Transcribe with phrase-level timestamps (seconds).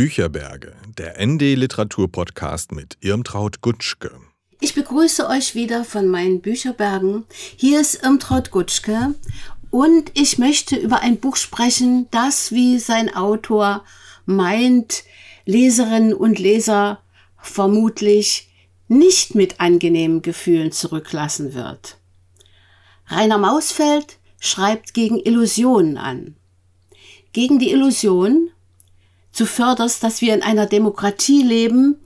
[0.00, 4.10] Bücherberge, der ND Literatur Podcast mit Irmtraut Gutschke.
[4.58, 7.24] Ich begrüße euch wieder von meinen Bücherbergen.
[7.58, 9.14] Hier ist Irmtraut Gutschke
[9.68, 13.84] und ich möchte über ein Buch sprechen, das, wie sein Autor
[14.24, 15.04] meint,
[15.44, 17.02] Leserinnen und Leser
[17.36, 18.48] vermutlich
[18.88, 21.98] nicht mit angenehmen Gefühlen zurücklassen wird.
[23.08, 26.36] Rainer Mausfeld schreibt gegen Illusionen an.
[27.34, 28.50] Gegen die Illusion,
[29.32, 31.96] zuvörderst, dass wir in einer Demokratie leben,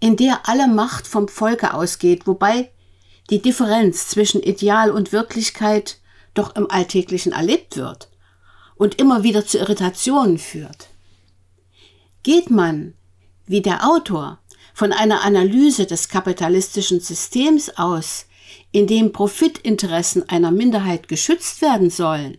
[0.00, 2.70] in der alle Macht vom Volke ausgeht, wobei
[3.30, 5.98] die Differenz zwischen Ideal und Wirklichkeit
[6.34, 8.08] doch im Alltäglichen erlebt wird
[8.74, 10.88] und immer wieder zu Irritationen führt.
[12.22, 12.94] Geht man,
[13.46, 14.38] wie der Autor,
[14.74, 18.26] von einer Analyse des kapitalistischen Systems aus,
[18.70, 22.38] in dem Profitinteressen einer Minderheit geschützt werden sollen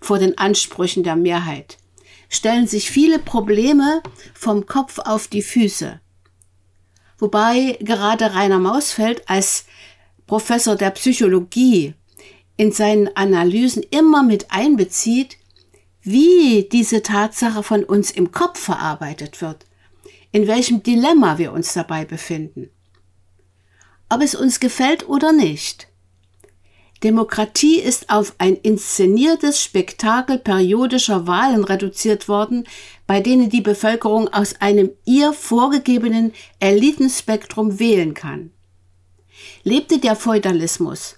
[0.00, 1.78] vor den Ansprüchen der Mehrheit,
[2.28, 4.02] stellen sich viele Probleme
[4.34, 6.00] vom Kopf auf die Füße.
[7.18, 9.64] Wobei gerade Rainer Mausfeld als
[10.26, 11.94] Professor der Psychologie
[12.56, 15.36] in seinen Analysen immer mit einbezieht,
[16.02, 19.66] wie diese Tatsache von uns im Kopf verarbeitet wird,
[20.32, 22.70] in welchem Dilemma wir uns dabei befinden.
[24.08, 25.88] Ob es uns gefällt oder nicht.
[27.06, 32.66] Demokratie ist auf ein inszeniertes Spektakel periodischer Wahlen reduziert worden,
[33.06, 38.50] bei denen die Bevölkerung aus einem ihr vorgegebenen Elitenspektrum wählen kann.
[39.62, 41.14] Lebte der Feudalismus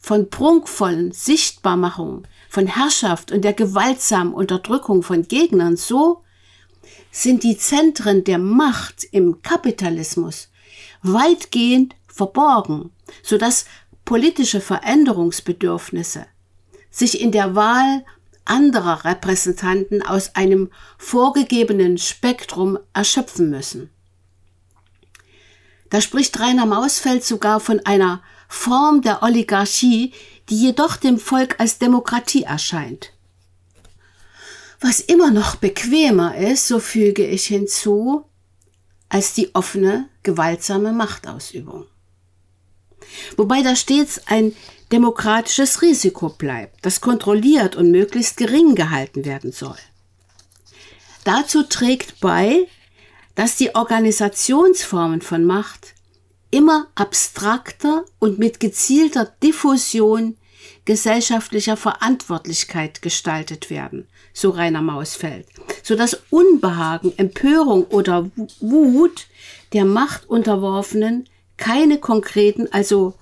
[0.00, 6.24] von prunkvollen Sichtbarmachung, von Herrschaft und der gewaltsamen Unterdrückung von Gegnern so,
[7.12, 10.48] sind die Zentren der Macht im Kapitalismus
[11.02, 12.90] weitgehend verborgen,
[13.22, 13.66] so dass
[14.08, 16.24] politische Veränderungsbedürfnisse
[16.90, 18.06] sich in der Wahl
[18.46, 23.90] anderer Repräsentanten aus einem vorgegebenen Spektrum erschöpfen müssen.
[25.90, 30.14] Da spricht Rainer Mausfeld sogar von einer Form der Oligarchie,
[30.48, 33.12] die jedoch dem Volk als Demokratie erscheint.
[34.80, 38.24] Was immer noch bequemer ist, so füge ich hinzu,
[39.10, 41.84] als die offene, gewaltsame Machtausübung
[43.36, 44.54] wobei da stets ein
[44.92, 49.76] demokratisches Risiko bleibt, das kontrolliert und möglichst gering gehalten werden soll.
[51.24, 52.66] Dazu trägt bei,
[53.34, 55.94] dass die Organisationsformen von Macht
[56.50, 60.36] immer abstrakter und mit gezielter Diffusion
[60.84, 65.46] gesellschaftlicher Verantwortlichkeit gestaltet werden, so Rainer Mausfeld,
[65.82, 68.30] so dass Unbehagen, Empörung oder
[68.60, 69.26] Wut
[69.74, 73.14] der Machtunterworfenen keine konkreten, also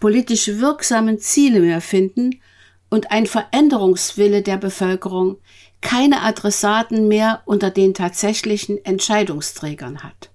[0.00, 2.40] politisch wirksamen Ziele mehr finden
[2.88, 5.36] und ein Veränderungswille der Bevölkerung
[5.82, 10.30] keine Adressaten mehr unter den tatsächlichen Entscheidungsträgern hat.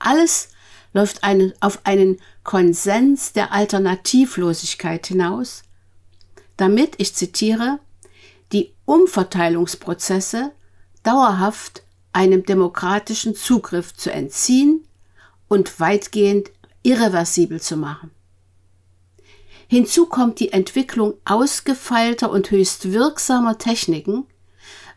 [0.00, 0.48] Alles
[0.92, 5.62] läuft einen, auf einen Konsens der Alternativlosigkeit hinaus,
[6.56, 7.78] damit, ich zitiere,
[8.52, 10.50] die Umverteilungsprozesse
[11.04, 14.84] dauerhaft einem demokratischen Zugriff zu entziehen
[15.50, 16.52] und weitgehend
[16.82, 18.12] irreversibel zu machen.
[19.66, 24.26] Hinzu kommt die Entwicklung ausgefeilter und höchst wirksamer Techniken,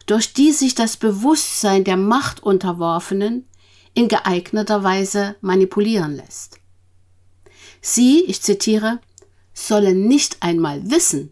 [0.05, 3.47] durch die sich das Bewusstsein der Machtunterworfenen
[3.93, 6.59] in geeigneter Weise manipulieren lässt.
[7.81, 8.99] Sie, ich zitiere,
[9.53, 11.31] sollen nicht einmal wissen,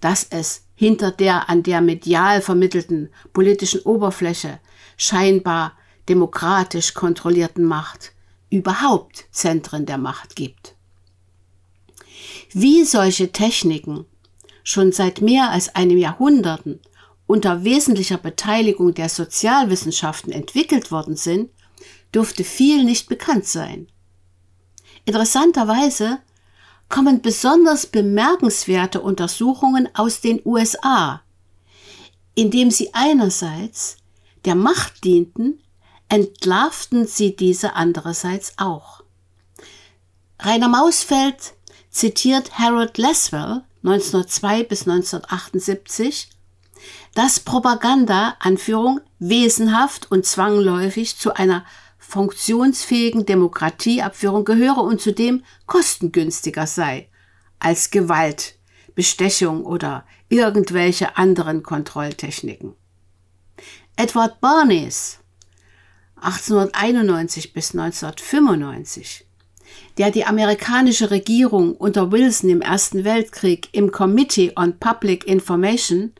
[0.00, 4.58] dass es hinter der an der medial vermittelten politischen Oberfläche
[4.96, 5.76] scheinbar
[6.08, 8.12] demokratisch kontrollierten Macht
[8.52, 10.76] überhaupt Zentren der Macht gibt.
[12.52, 14.04] Wie solche Techniken
[14.62, 16.80] schon seit mehr als einem Jahrhunderten
[17.26, 21.50] unter wesentlicher Beteiligung der Sozialwissenschaften entwickelt worden sind,
[22.14, 23.88] dürfte viel nicht bekannt sein.
[25.06, 26.18] Interessanterweise
[26.90, 31.22] kommen besonders bemerkenswerte Untersuchungen aus den USA,
[32.34, 33.96] indem sie einerseits
[34.44, 35.58] der Macht dienten,
[36.12, 39.02] entlarvten sie diese andererseits auch.
[40.38, 41.54] Rainer Mausfeld
[41.88, 46.28] zitiert Harold Laswell 1902 bis 1978,
[47.14, 51.64] dass Propaganda, Anführung, wesenhaft und zwangläufig zu einer
[51.96, 57.08] funktionsfähigen Demokratieabführung gehöre und zudem kostengünstiger sei
[57.58, 58.58] als Gewalt,
[58.94, 62.74] Bestechung oder irgendwelche anderen Kontrolltechniken.
[63.96, 65.21] Edward Barnes
[66.22, 69.24] 1891 bis 1995,
[69.98, 76.12] der die amerikanische Regierung unter Wilson im Ersten Weltkrieg im Committee on Public Information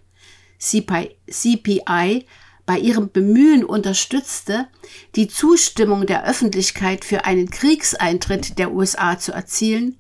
[0.59, 2.27] CPI
[2.65, 4.69] bei ihrem Bemühen unterstützte,
[5.17, 9.99] die Zustimmung der Öffentlichkeit für einen Kriegseintritt der USA zu erzielen,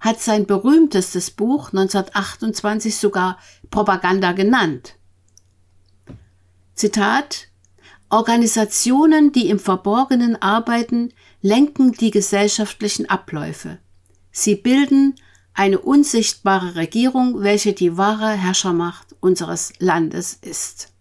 [0.00, 3.38] hat sein berühmtestes Buch 1928 sogar
[3.70, 4.96] Propaganda genannt.
[6.74, 7.48] Zitat
[8.14, 11.12] Organisationen, die im Verborgenen arbeiten,
[11.42, 13.78] lenken die gesellschaftlichen Abläufe.
[14.30, 15.16] Sie bilden
[15.52, 20.92] eine unsichtbare Regierung, welche die wahre Herrschermacht unseres Landes ist.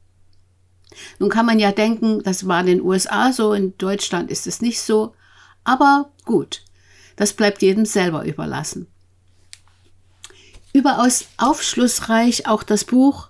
[1.19, 4.59] Nun kann man ja denken, das war in den USA so, in Deutschland ist es
[4.59, 5.13] nicht so,
[5.63, 6.63] aber gut,
[7.15, 8.87] das bleibt jedem selber überlassen.
[10.73, 13.29] Überaus aufschlussreich auch das Buch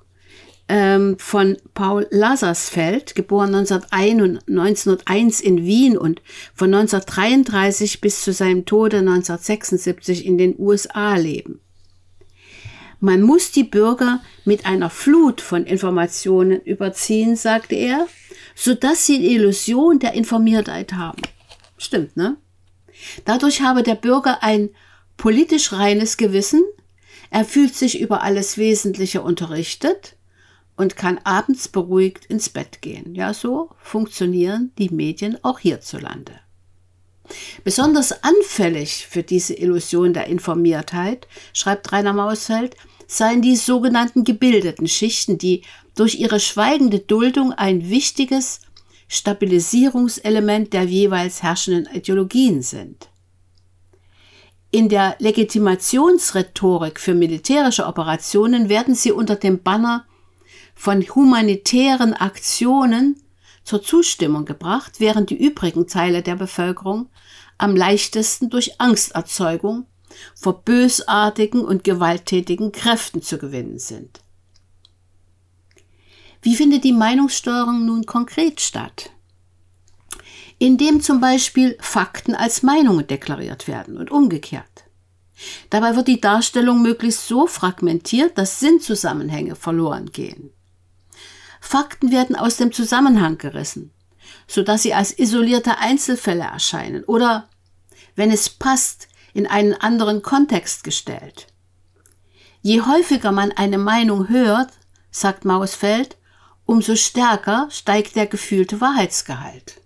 [0.70, 6.22] ähm, von Paul Lazarsfeld, geboren 1901 in Wien und
[6.54, 11.60] von 1933 bis zu seinem Tode 1976 in den USA leben.
[13.00, 18.08] Man muss die Bürger mit einer Flut von Informationen überziehen, sagte er,
[18.56, 21.22] so dass sie die Illusion der Informiertheit haben.
[21.78, 22.38] Stimmt, ne?
[23.26, 24.70] Dadurch habe der Bürger ein
[25.18, 26.62] politisch reines Gewissen,
[27.30, 30.16] er fühlt sich über alles Wesentliche unterrichtet
[30.76, 33.16] und kann abends beruhigt ins Bett gehen.
[33.16, 36.34] Ja, so funktionieren die Medien auch hierzulande.
[37.64, 42.76] Besonders anfällig für diese Illusion der Informiertheit, schreibt Rainer Mausfeld,
[43.08, 45.64] seien die sogenannten gebildeten Schichten, die
[45.96, 48.62] durch ihre schweigende Duldung ein wichtiges
[49.08, 53.10] Stabilisierungselement der jeweils herrschenden Ideologien sind.
[54.72, 60.06] In der Legitimationsrhetorik für militärische Operationen werden sie unter dem Banner
[60.76, 63.22] von humanitären Aktionen
[63.64, 67.10] zur Zustimmung gebracht, während die übrigen Teile der Bevölkerung
[67.58, 69.86] am leichtesten durch Angsterzeugung
[70.36, 74.22] vor bösartigen und gewalttätigen Kräften zu gewinnen sind.
[76.42, 79.12] Wie findet die Meinungssteuerung nun konkret statt?
[80.60, 84.84] Indem zum Beispiel Fakten als Meinungen deklariert werden und umgekehrt.
[85.70, 90.52] Dabei wird die Darstellung möglichst so fragmentiert, dass Sinnzusammenhänge verloren gehen.
[91.66, 93.94] Fakten werden aus dem Zusammenhang gerissen,
[94.48, 97.48] sodass sie als isolierte Einzelfälle erscheinen oder,
[98.16, 101.48] wenn es passt, in einen anderen Kontext gestellt.
[102.62, 104.74] Je häufiger man eine Meinung hört,
[105.10, 106.18] sagt Mausfeld,
[106.66, 109.82] umso stärker steigt der gefühlte Wahrheitsgehalt.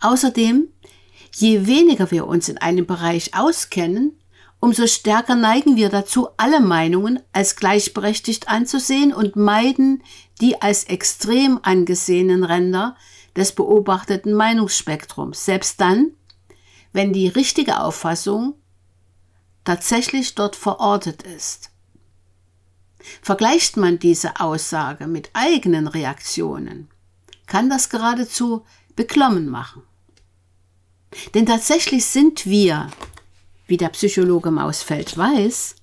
[0.00, 0.68] Außerdem,
[1.34, 4.21] je weniger wir uns in einem Bereich auskennen,
[4.62, 10.04] umso stärker neigen wir dazu, alle Meinungen als gleichberechtigt anzusehen und meiden
[10.40, 12.96] die als extrem angesehenen Ränder
[13.34, 16.12] des beobachteten Meinungsspektrums, selbst dann,
[16.92, 18.54] wenn die richtige Auffassung
[19.64, 21.70] tatsächlich dort verortet ist.
[23.20, 26.88] Vergleicht man diese Aussage mit eigenen Reaktionen,
[27.46, 28.64] kann das geradezu
[28.94, 29.82] beklommen machen.
[31.34, 32.88] Denn tatsächlich sind wir,
[33.72, 35.76] wie der Psychologe Mausfeld weiß,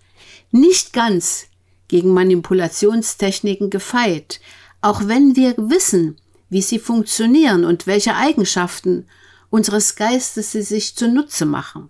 [0.52, 1.48] nicht ganz
[1.88, 4.42] gegen Manipulationstechniken gefeit,
[4.80, 6.16] auch wenn wir wissen,
[6.50, 9.08] wie sie funktionieren und welche Eigenschaften
[9.50, 11.90] unseres Geistes sie sich zunutze machen.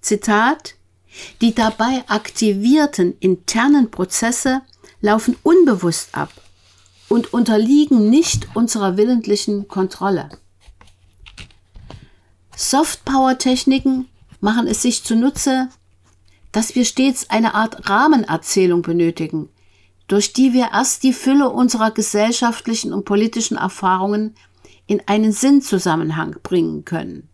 [0.00, 0.76] Zitat
[1.40, 4.62] Die dabei aktivierten internen Prozesse
[5.00, 6.30] laufen unbewusst ab
[7.08, 10.28] und unterliegen nicht unserer willentlichen Kontrolle.
[12.54, 14.06] Softpower-Techniken
[14.46, 15.70] machen es sich zunutze,
[16.52, 19.48] dass wir stets eine Art Rahmenerzählung benötigen,
[20.06, 24.36] durch die wir erst die Fülle unserer gesellschaftlichen und politischen Erfahrungen
[24.86, 27.28] in einen Sinnzusammenhang bringen können.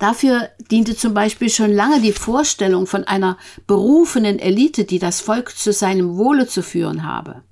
[0.00, 3.38] Dafür diente zum Beispiel schon lange die Vorstellung von einer
[3.68, 7.44] berufenen Elite, die das Volk zu seinem Wohle zu führen habe.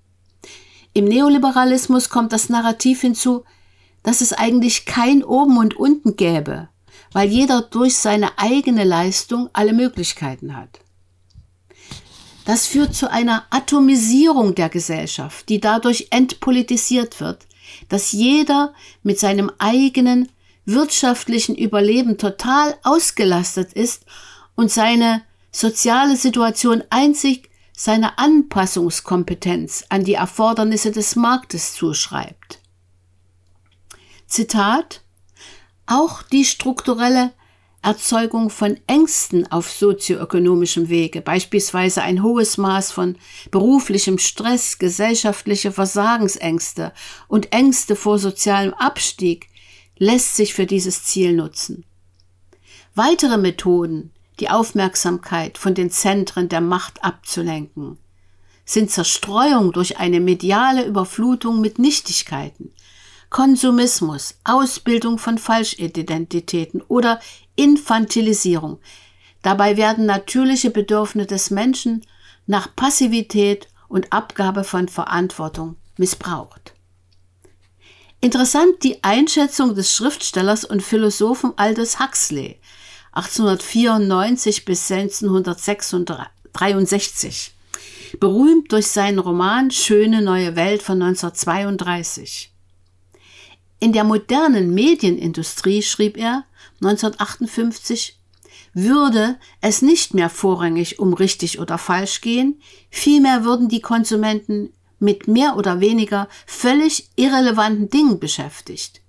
[0.93, 3.45] Im Neoliberalismus kommt das Narrativ hinzu,
[4.03, 6.69] dass es eigentlich kein Oben und Unten gäbe,
[7.15, 10.81] weil jeder durch seine eigene Leistung alle Möglichkeiten hat.
[12.45, 17.47] Das führt zu einer Atomisierung der Gesellschaft, die dadurch entpolitisiert wird,
[17.89, 20.29] dass jeder mit seinem eigenen
[20.67, 24.05] wirtschaftlichen Überleben total ausgelastet ist
[24.57, 32.59] und seine soziale Situation einzig seiner Anpassungskompetenz an die Erfordernisse des Marktes zuschreibt.
[34.27, 35.04] Zitat
[35.87, 37.33] Auch die strukturelle
[37.83, 43.17] Erzeugung von Ängsten auf sozioökonomischem Wege, beispielsweise ein hohes Maß von
[43.51, 46.93] beruflichem Stress, gesellschaftliche Versagensängste
[47.29, 49.49] und Ängste vor sozialem Abstieg,
[49.99, 51.85] lässt sich für dieses Ziel nutzen.
[52.95, 57.99] Weitere Methoden, die Aufmerksamkeit von den Zentren der Macht abzulenken,
[58.65, 62.73] sind Zerstreuung durch eine mediale Überflutung mit Nichtigkeiten,
[63.35, 67.19] Konsumismus, Ausbildung von Falschidentitäten oder
[67.57, 68.79] Infantilisierung.
[69.43, 72.07] Dabei werden natürliche Bedürfnisse des Menschen
[72.47, 76.75] nach Passivität und Abgabe von Verantwortung missbraucht.
[78.21, 82.61] Interessant die Einschätzung des Schriftstellers und Philosophen Aldous Huxley
[83.15, 87.53] 1894 bis 1963,
[88.21, 92.54] berühmt durch seinen Roman Schöne neue Welt von 1932.
[93.81, 96.45] In der modernen Medienindustrie, schrieb er
[96.83, 98.19] 1958,
[98.73, 105.29] würde es nicht mehr vorrangig um richtig oder falsch gehen, vielmehr würden die Konsumenten mit
[105.29, 109.01] mehr oder weniger völlig irrelevanten Dingen beschäftigt.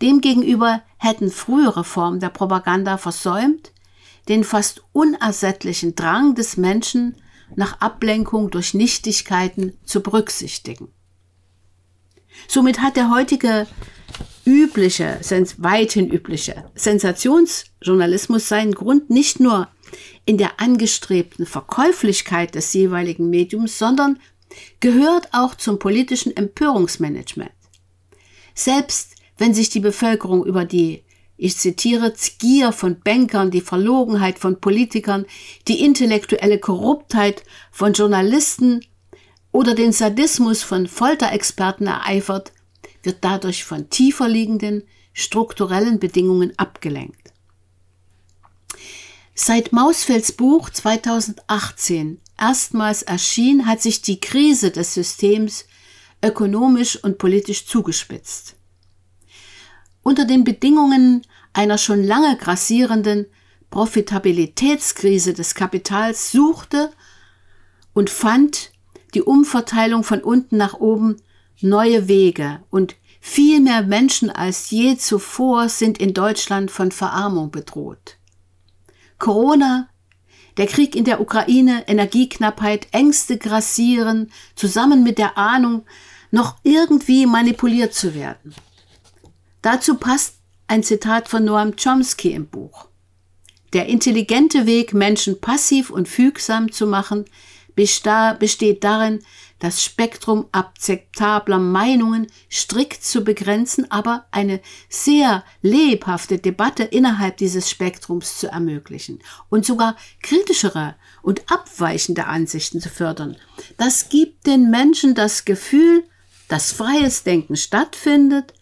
[0.00, 3.72] Demgegenüber hätten frühere Formen der Propaganda versäumt,
[4.28, 7.16] den fast unersättlichen Drang des Menschen
[7.54, 10.88] nach Ablenkung durch Nichtigkeiten zu berücksichtigen.
[12.48, 13.66] Somit hat der heutige
[14.44, 15.20] übliche,
[15.58, 19.68] weithin übliche Sensationsjournalismus seinen Grund nicht nur
[20.24, 24.18] in der angestrebten Verkäuflichkeit des jeweiligen Mediums, sondern
[24.80, 27.52] gehört auch zum politischen Empörungsmanagement.
[28.54, 31.04] Selbst wenn sich die Bevölkerung über die,
[31.36, 35.26] ich zitiere, Gier von Bankern, die Verlogenheit von Politikern,
[35.68, 38.84] die intellektuelle Korruptheit von Journalisten
[39.52, 42.52] oder den Sadismus von Folterexperten ereifert,
[43.02, 44.82] wird dadurch von tiefer liegenden
[45.12, 47.32] strukturellen Bedingungen abgelenkt.
[49.34, 55.66] Seit Mausfelds Buch 2018 erstmals erschien, hat sich die Krise des Systems
[56.22, 58.56] ökonomisch und politisch zugespitzt.
[60.02, 63.26] Unter den Bedingungen einer schon lange grassierenden
[63.70, 66.92] Profitabilitätskrise des Kapitals suchte
[67.94, 68.71] und fand
[69.14, 71.16] die Umverteilung von unten nach oben
[71.60, 78.16] neue Wege und viel mehr Menschen als je zuvor sind in Deutschland von Verarmung bedroht.
[79.18, 79.88] Corona,
[80.56, 85.84] der Krieg in der Ukraine, Energieknappheit, Ängste grassieren, zusammen mit der Ahnung,
[86.32, 88.54] noch irgendwie manipuliert zu werden.
[89.62, 92.88] Dazu passt ein Zitat von Noam Chomsky im Buch.
[93.72, 97.26] Der intelligente Weg, Menschen passiv und fügsam zu machen,
[97.74, 99.20] besteht darin,
[99.58, 108.38] das Spektrum akzeptabler Meinungen strikt zu begrenzen, aber eine sehr lebhafte Debatte innerhalb dieses Spektrums
[108.38, 113.36] zu ermöglichen und sogar kritischere und abweichende Ansichten zu fördern.
[113.76, 116.02] Das gibt den Menschen das Gefühl,
[116.48, 118.52] dass freies Denken stattfindet,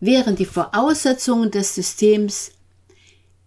[0.00, 2.52] während die Voraussetzungen des Systems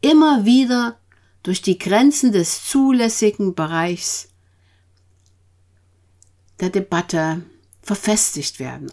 [0.01, 0.99] immer wieder
[1.43, 4.28] durch die Grenzen des zulässigen Bereichs
[6.59, 7.43] der Debatte
[7.81, 8.91] verfestigt werden.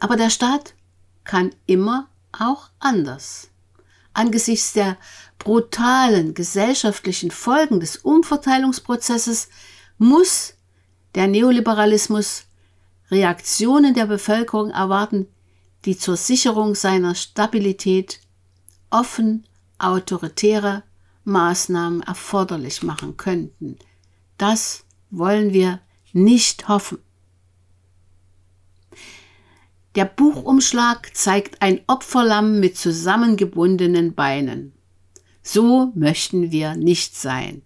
[0.00, 0.74] Aber der Staat
[1.24, 3.48] kann immer auch anders.
[4.14, 4.96] Angesichts der
[5.38, 9.48] brutalen gesellschaftlichen Folgen des Umverteilungsprozesses
[9.98, 10.54] muss
[11.14, 12.44] der Neoliberalismus
[13.10, 15.28] Reaktionen der Bevölkerung erwarten,
[15.84, 18.20] die zur Sicherung seiner Stabilität
[18.90, 19.46] offen
[19.78, 20.82] autoritäre
[21.24, 23.78] Maßnahmen erforderlich machen könnten.
[24.38, 25.80] Das wollen wir
[26.12, 26.98] nicht hoffen.
[29.94, 34.72] Der Buchumschlag zeigt ein Opferlamm mit zusammengebundenen Beinen.
[35.42, 37.62] So möchten wir nicht sein.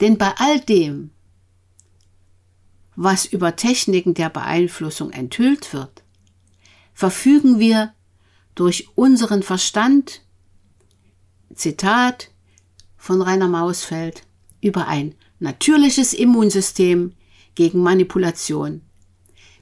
[0.00, 1.10] Denn bei all dem,
[2.96, 6.02] was über Techniken der Beeinflussung enthüllt wird,
[6.92, 7.94] verfügen wir
[8.54, 10.20] durch unseren Verstand,
[11.54, 12.30] Zitat
[12.98, 14.24] von Rainer Mausfeld,
[14.60, 17.12] über ein natürliches Immunsystem
[17.54, 18.82] gegen Manipulation.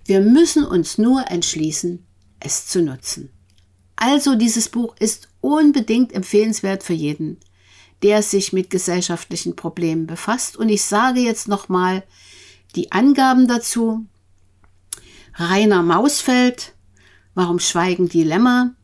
[0.05, 2.05] Wir müssen uns nur entschließen,
[2.41, 3.31] es zu nutzen.
[3.97, 7.39] Also dieses Buch ist unbedingt empfehlenswert für jeden,
[8.03, 10.57] der sich mit gesellschaftlichen Problemen befasst.
[10.57, 12.05] Und ich sage jetzt nochmal
[12.77, 14.07] die Angaben dazu.
[15.35, 16.75] Rainer Mausfeld,
[17.39, 18.75] Warum schweigen Dilemma?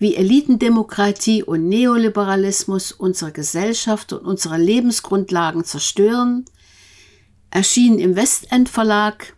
[0.00, 6.46] Wie Elitendemokratie und Neoliberalismus unsere Gesellschaft und unsere Lebensgrundlagen zerstören,
[7.50, 9.34] erschienen im Westend Verlag,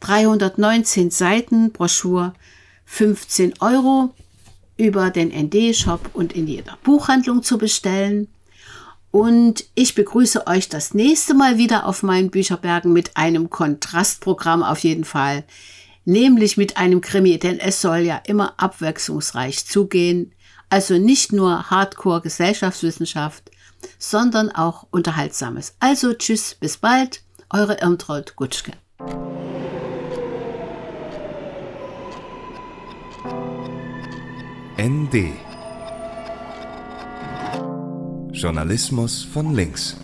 [0.00, 2.34] 319 Seiten, Broschur
[2.84, 4.14] 15 Euro
[4.76, 8.28] über den ND-Shop und in jeder Buchhandlung zu bestellen.
[9.10, 14.80] Und ich begrüße euch das nächste Mal wieder auf meinen Bücherbergen mit einem Kontrastprogramm auf
[14.80, 15.44] jeden Fall
[16.06, 20.32] nämlich mit einem Krimi, denn es soll ja immer abwechslungsreich zugehen,
[20.70, 23.50] also nicht nur Hardcore Gesellschaftswissenschaft,
[23.98, 25.74] sondern auch Unterhaltsames.
[25.80, 28.72] Also tschüss, bis bald, eure Irmtraut Gutschke.
[34.78, 35.32] ND
[38.32, 39.96] Journalismus von links